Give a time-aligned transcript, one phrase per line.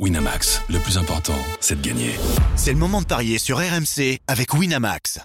[0.00, 2.10] Winamax, le plus important, c'est de gagner.
[2.56, 5.20] C'est le moment de parier sur RMC avec Winamax.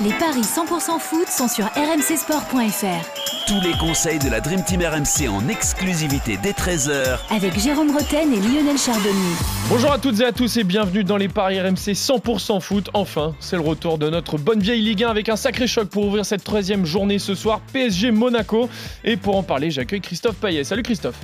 [0.00, 3.46] Les paris 100% foot sont sur rmcsport.fr.
[3.46, 8.32] Tous les conseils de la Dream Team RMC en exclusivité dès 13h Avec Jérôme Roten
[8.32, 9.36] et Lionel Chardonnay.
[9.68, 12.90] Bonjour à toutes et à tous et bienvenue dans les paris RMC 100% foot.
[12.92, 16.06] Enfin, c'est le retour de notre bonne vieille Ligue 1 avec un sacré choc pour
[16.06, 18.68] ouvrir cette 13 journée ce soir, PSG Monaco.
[19.04, 20.64] Et pour en parler, j'accueille Christophe Payet.
[20.64, 21.20] Salut Christophe.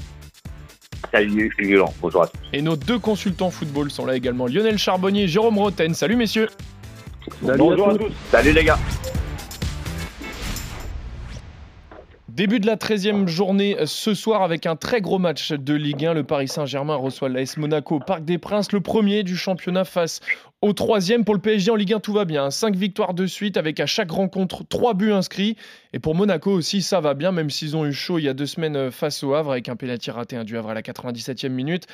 [1.12, 2.38] Salut Julien, bonjour à tous.
[2.52, 5.94] Et nos deux consultants football sont là également, Lionel Charbonnier et Jérôme Roten.
[5.94, 6.48] Salut messieurs.
[7.44, 8.12] Salut bonjour à tous.
[8.30, 8.78] Salut les gars.
[12.36, 16.12] Début de la 13e journée ce soir avec un très gros match de Ligue 1.
[16.12, 20.20] Le Paris Saint-Germain reçoit l'AS Monaco au Parc des Princes, le premier du championnat face
[20.60, 21.24] au troisième.
[21.24, 22.50] Pour le PSG en Ligue 1, tout va bien.
[22.50, 25.56] Cinq victoires de suite avec à chaque rencontre trois buts inscrits.
[25.94, 28.34] Et pour Monaco aussi, ça va bien, même s'ils ont eu chaud il y a
[28.34, 31.86] deux semaines face au Havre avec un pénalty raté, du Havre à la 97e minute.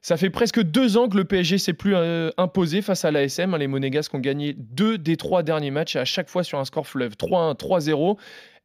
[0.00, 3.54] Ça fait presque deux ans que le PSG s'est plus euh, imposé face à l'ASM.
[3.54, 6.86] Les Monégasques ont gagné deux des trois derniers matchs à chaque fois sur un score
[6.86, 8.16] fleuve 3-1, 3-0.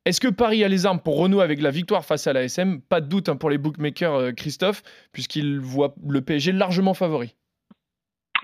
[0.06, 3.02] Est-ce que Paris a les armes pour renouer avec la victoire face à l'ASM Pas
[3.02, 7.34] de doute hein, pour les bookmakers, euh, Christophe, puisqu'ils voient le PSG largement favori.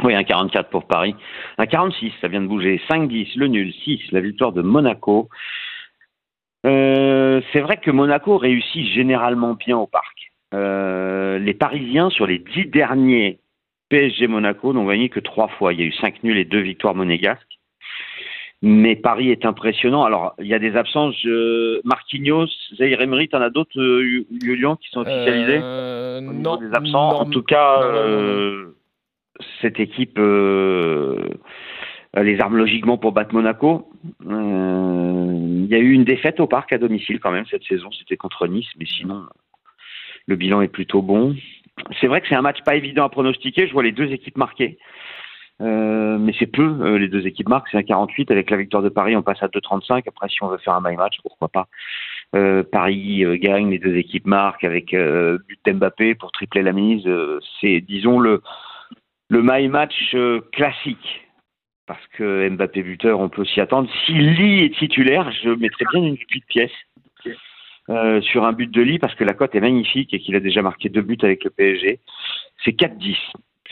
[0.03, 1.15] Oui, un 44 pour Paris.
[1.59, 2.81] Un 46, ça vient de bouger.
[2.89, 3.71] 5-10, le nul.
[3.83, 5.29] 6, la victoire de Monaco.
[6.65, 10.31] Euh, c'est vrai que Monaco réussit généralement bien au parc.
[10.55, 13.39] Euh, les Parisiens, sur les 10 derniers
[13.89, 15.73] PSG Monaco, n'ont gagné que 3 fois.
[15.73, 17.50] Il y a eu 5 nuls et 2 victoires monégasques.
[18.63, 20.03] Mais Paris est impressionnant.
[20.03, 21.15] Alors, il y a des absences.
[21.83, 26.57] Marquinhos, Zaire Emery, t'en as d'autres, euh, Julian, qui sont officialisés euh, Non.
[26.57, 27.21] Des absents.
[27.21, 28.07] en tout cas, non, non, non.
[28.07, 28.75] euh,
[29.61, 31.17] cette équipe euh,
[32.15, 33.89] les armes logiquement pour battre Monaco.
[34.23, 37.89] Il y a eu une défaite au parc à domicile quand même cette saison.
[37.97, 39.23] C'était contre Nice, mais sinon,
[40.27, 41.35] le bilan est plutôt bon.
[41.99, 43.65] C'est vrai que c'est un match pas évident à pronostiquer.
[43.65, 44.77] Je vois les deux équipes marquées.
[45.61, 48.31] Euh, mais c'est peu, euh, les deux équipes marquent, c'est un 48.
[48.31, 50.03] Avec la victoire de Paris, on passe à 2,35.
[50.07, 51.67] Après, si on veut faire un my match, pourquoi pas.
[52.35, 57.07] Euh, Paris gagne, les deux équipes marquent avec but d'Mbappé pour tripler la mise.
[57.59, 58.41] C'est, disons, le,
[59.29, 60.15] le my match
[60.51, 61.27] classique.
[61.85, 63.89] Parce que Mbappé buteur, on peut s'y attendre.
[64.05, 66.71] Si Lee est titulaire, je mettrais bien une petite pièce
[68.21, 70.61] sur un but de Lee parce que la cote est magnifique et qu'il a déjà
[70.61, 71.99] marqué deux buts avec le PSG.
[72.63, 73.17] C'est 4-10.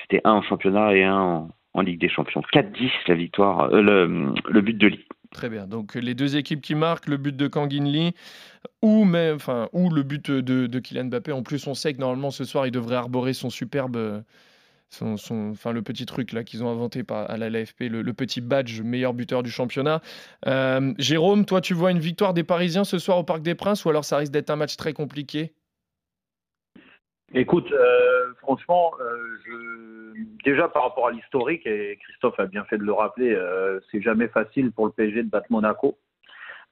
[0.01, 2.41] C'était un en championnat et un en, en Ligue des Champions.
[2.53, 5.05] 4-10 la victoire, euh, le, but de Lee.
[5.31, 5.67] Très bien.
[5.67, 8.13] Donc les deux équipes qui marquent, le but de Kangin Lee
[8.81, 11.31] ou, même, enfin, ou le but de, Kylian Mbappé.
[11.31, 14.21] En plus, on sait que normalement ce soir, il devrait arborer son superbe, euh,
[14.89, 15.17] son,
[15.51, 18.81] enfin, le petit truc là qu'ils ont inventé à la LFP, le, le petit badge
[18.81, 20.01] meilleur buteur du championnat.
[20.47, 23.85] Euh, Jérôme, toi, tu vois une victoire des Parisiens ce soir au Parc des Princes
[23.85, 25.53] ou alors ça risque d'être un match très compliqué?
[27.33, 30.43] Écoute, euh, franchement, euh, je...
[30.43, 34.01] déjà par rapport à l'historique, et Christophe a bien fait de le rappeler, euh, c'est
[34.01, 35.97] jamais facile pour le PSG de battre Monaco.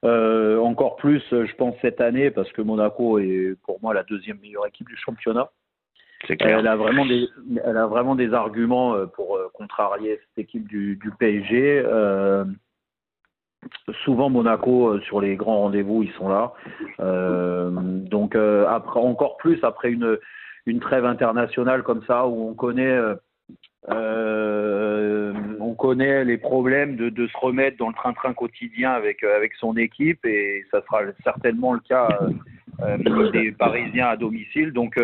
[0.04, 4.38] Euh, encore plus, je pense, cette année, parce que Monaco est pour moi la deuxième
[4.40, 5.50] meilleure équipe du championnat.
[6.26, 6.58] C'est clair.
[6.58, 7.28] Elle a vraiment des,
[7.64, 11.82] elle a vraiment des arguments euh, pour euh, contrarier cette équipe du, du PSG.
[11.84, 12.44] Euh,
[14.04, 16.52] souvent Monaco sur les grands rendez-vous, ils sont là.
[17.00, 20.18] Euh, donc euh, après, encore plus après une
[20.68, 23.14] une trêve internationale comme ça où on connaît euh,
[23.90, 29.36] euh, on connaît les problèmes de, de se remettre dans le train-train quotidien avec euh,
[29.36, 32.08] avec son équipe et ça sera certainement le cas
[32.82, 34.72] euh, des Parisiens à domicile.
[34.72, 34.98] Donc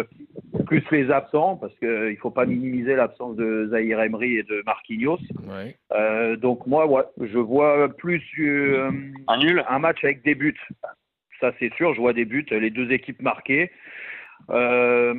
[0.65, 4.63] plus les absents parce qu'il ne faut pas minimiser l'absence de Zahir Emery et de
[4.65, 5.19] Marquinhos.
[5.49, 5.77] Ouais.
[5.93, 8.91] Euh, donc moi, ouais, je vois plus euh,
[9.29, 10.55] Un nul un match avec des buts.
[11.41, 13.71] Ça c'est sûr, je vois des buts, les deux équipes marquées.
[14.51, 15.15] Euh,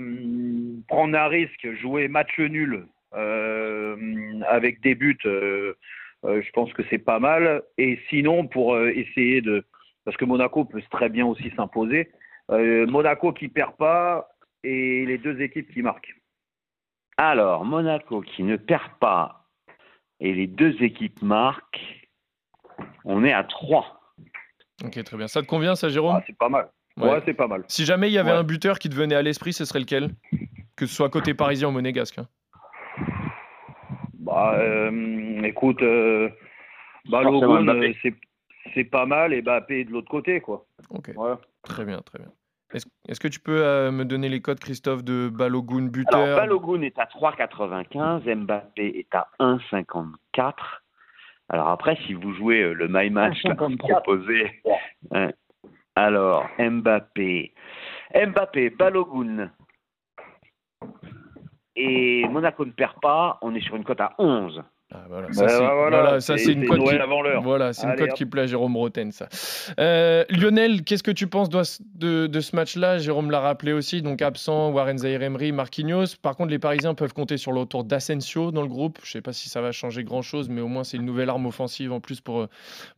[0.88, 5.74] prendre un risque, jouer match nul euh, avec des buts, euh,
[6.26, 7.64] euh, je pense que c'est pas mal.
[7.78, 9.66] Et sinon, pour euh, essayer de,
[10.04, 12.12] parce que Monaco peut très bien aussi s'imposer,
[12.52, 14.30] euh, Monaco qui perd pas
[14.64, 16.16] et les deux équipes qui marquent.
[17.18, 19.48] Alors, Monaco qui ne perd pas
[20.20, 22.06] et les deux équipes marquent,
[23.06, 24.02] on est à 3.
[24.84, 25.28] Ok, très bien.
[25.28, 26.18] Ça te convient, ça, Jérôme?
[26.18, 26.70] Ah, c'est pas mal.
[26.98, 27.10] Ouais.
[27.10, 27.64] Ouais, c'est pas mal.
[27.68, 28.38] Si jamais il y avait Ouais.
[28.38, 30.12] un buteur qui te venait à l'esprit, ce serait lequel?
[30.78, 32.20] Que ce soit côté parisien ou monégasque.
[32.20, 32.28] hein.
[34.20, 36.30] Bah, euh, écoute, euh,
[37.14, 38.14] euh, c'est
[38.74, 40.66] c'est pas mal et Mbappé est de l'autre côté, quoi.
[40.90, 41.34] Ok, Ouais.
[41.64, 42.30] très bien, très bien.
[42.74, 46.20] Est-ce est-ce que tu peux euh, me donner les codes, Christophe, de Balogun buteur?
[46.20, 50.54] Alors, Balogun est à 3,95, Mbappé est à 1,54.
[51.50, 53.78] Alors après, si vous jouez euh, le My Match là, 1,54.
[53.78, 54.62] proposé,
[55.12, 55.30] hein,
[55.96, 57.54] alors Mbappé,
[58.14, 59.52] Mbappé, Balogun,
[61.76, 64.64] et Monaco ne perd pas, on est sur une cote à 11.
[64.98, 66.96] Ah, voilà, Bah, ça, c'est, voilà, voilà, ça, c'est- une cote qui...
[66.96, 67.42] avant l'heure.
[67.42, 69.28] Voilà, c'est une cote qui plaît à Jérôme Roten, ça.
[69.80, 71.62] Euh, Lionel, qu'est-ce que tu penses de,
[71.96, 72.98] de, de ce match-là?
[72.98, 76.16] Jérôme l'a rappelé aussi, donc absent Warren Zaïre-Emery, Marquinhos.
[76.22, 79.00] Par contre, les Parisiens peuvent compter sur le retour d'Asensio dans le groupe.
[79.04, 81.30] Je ne sais pas si ça va changer grand-chose, mais au moins c'est une nouvelle
[81.30, 82.48] arme offensive en plus pour,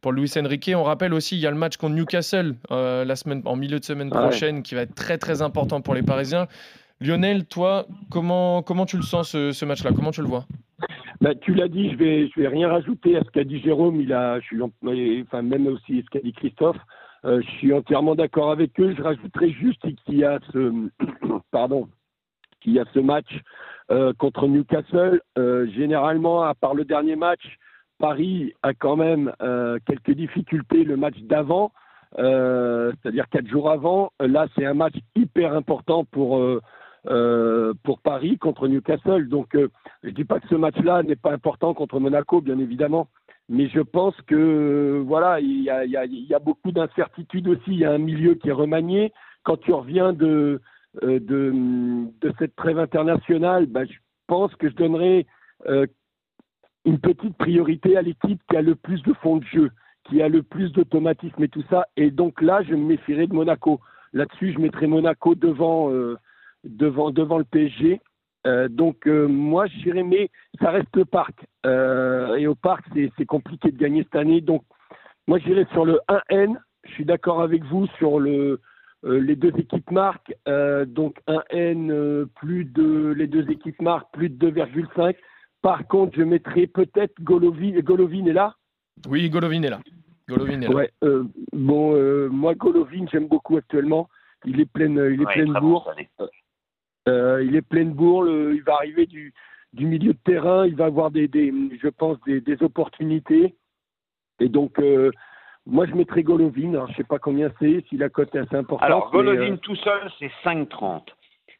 [0.01, 0.71] pour Luis Enrique.
[0.75, 3.79] On rappelle aussi, il y a le match contre Newcastle euh, la semaine, en milieu
[3.79, 4.19] de semaine Ouais.
[4.21, 6.47] prochaine qui va être très très important pour les Parisiens.
[6.99, 9.91] Lionel, toi, comment, comment tu le sens ce, ce match-là?
[9.95, 10.45] Comment tu le vois?
[11.19, 13.99] Bah, tu l'as dit, je vais, je vais rien rajouter à ce qu'a dit Jérôme.
[13.99, 14.71] Il a, je suis, en-
[15.23, 16.77] enfin même aussi ce qu'a dit Christophe.
[17.25, 18.93] Euh, je suis entièrement d'accord avec eux.
[18.95, 20.89] Je rajouterai juste qu'il y a ce,
[21.51, 21.89] pardon,
[22.61, 23.41] qu'il y a ce match
[23.89, 25.21] euh, contre Newcastle.
[25.39, 27.57] Euh, généralement, à part le dernier match,
[27.99, 29.33] Paris a quand même
[29.87, 31.71] quelques difficultés le match d'avant,
[32.15, 34.11] c'est-à-dire quatre jours avant.
[34.19, 36.39] Là, c'est un match hyper important pour
[37.09, 39.29] euh, pour Paris contre Newcastle.
[39.29, 39.69] Donc euh,
[40.03, 43.07] je dis pas que ce match-là n'est pas important contre Monaco, bien évidemment,
[43.49, 47.67] mais je pense que voilà, il y a, beaucoup d'incertitudes aussi.
[47.67, 49.13] Il y a un milieu qui est remanié.
[49.43, 50.59] Quand tu reviens de
[51.03, 55.25] euh, de, cette trêve internationale, bah, je pense que je donnerais
[55.67, 55.85] euh,
[56.85, 59.71] une petite priorité à l'équipe qui a le plus de fond de jeu,
[60.09, 61.85] qui a le plus d'automatisme et tout ça.
[61.95, 63.79] Et donc là, je me méfierais de Monaco.
[64.13, 65.89] Là-dessus, je mettrais Monaco devant
[66.67, 67.99] devant devant le PSG.
[68.45, 70.29] Euh, donc euh, moi j'irais, mais
[70.61, 71.45] ça reste le parc.
[71.65, 74.41] Euh, et au parc, c'est c'est compliqué de gagner cette année.
[74.41, 74.63] Donc
[75.27, 76.55] moi j'irais sur le 1N.
[76.85, 78.61] Je suis d'accord avec vous sur le
[79.05, 80.33] euh, les deux équipes marquent.
[80.47, 85.15] Euh, donc 1N euh, plus de les deux équipes marquent plus de 2,5.
[85.61, 87.79] Par contre, je mettrais peut-être Golovin.
[87.81, 88.55] Golovin est là.
[89.09, 89.79] Oui, Golovin est là.
[90.29, 90.75] Golovin est là.
[90.75, 90.89] Ouais.
[91.03, 94.07] euh, bon, euh, moi Golovin, j'aime beaucoup actuellement.
[94.45, 95.93] Il est plein, il est Ouais, plein de bon bourre.
[97.07, 99.33] Euh, il est plein de bourre, il va arriver du,
[99.73, 103.55] du milieu de terrain, il va avoir des, des je pense, des, des opportunités.
[104.39, 105.11] Et donc, euh,
[105.65, 106.69] moi, je mettrais Golovin.
[106.69, 108.85] Alors, je sais pas combien c'est, si la cote est assez importante.
[108.85, 111.03] Alors, Golovin euh, tout seul, c'est 5,30.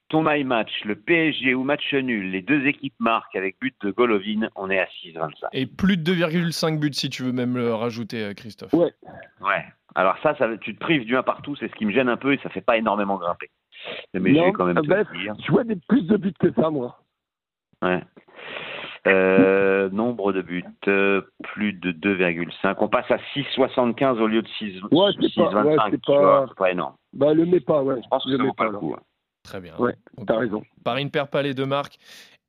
[0.10, 3.92] Ton my match, le PSG ou match nul, les deux équipes marquent avec but de
[3.92, 5.50] Golovin, on est à 6,25.
[5.52, 8.72] Et plus de 2,5 buts si tu veux même le rajouter, Christophe.
[8.72, 8.94] Ouais.
[9.42, 9.66] Ouais.
[9.96, 12.16] Alors ça, ça, tu te prives du 1 partout, c'est ce qui me gêne un
[12.16, 13.50] peu et ça fait pas énormément grimper.
[14.14, 15.06] Mais vais quand même ah ben,
[15.46, 17.00] je vois des, plus de buts que ça, moi.
[17.84, 18.02] Ouais.
[19.08, 22.76] Euh, nombre de buts, euh, plus de 2,5.
[22.80, 25.66] On passe à 6,75 au lieu de 6, Ouais, c'est pas- 6,25.
[25.92, 26.96] ouais, pas- pas énorme.
[27.14, 28.02] Bah, le mets pas, ouais.
[28.04, 28.80] Je pense que le ça vaut pas le là.
[28.80, 28.96] coup.
[28.98, 29.02] hein.
[29.44, 29.76] Très bien.
[29.78, 29.96] Ouais,
[30.26, 30.62] T'as raison.
[30.84, 31.98] Paris ne perd pas les deux marques.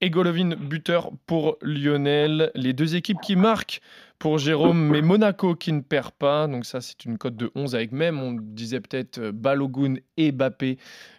[0.01, 2.51] Et Golovin, buteur pour Lionel.
[2.55, 3.81] Les deux équipes qui marquent
[4.19, 6.47] pour Jérôme, mais Monaco qui ne perd pas.
[6.47, 10.33] Donc ça, c'est une cote de 11 avec même, on disait peut-être euh, Balogun et
[10.33, 10.79] Bappé,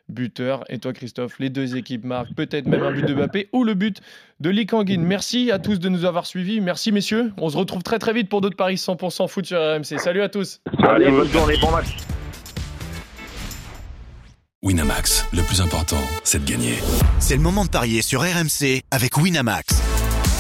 [0.10, 0.64] buteur.
[0.70, 3.74] Et toi, Christophe, les deux équipes marquent peut-être même un but de Bappé ou le
[3.74, 4.02] but
[4.40, 5.02] de Lee Kangin.
[5.02, 6.62] Merci à tous de nous avoir suivis.
[6.62, 7.32] Merci, messieurs.
[7.38, 10.00] On se retrouve très très vite pour d'autres paris 100% foot sur RMC.
[10.00, 10.62] Salut à tous.
[10.80, 11.96] Allez, bonne journée, bon match.
[14.62, 16.76] Winamax, le plus important, c'est de gagner.
[17.20, 19.89] C'est le moment de parier sur RMC avec Winamax.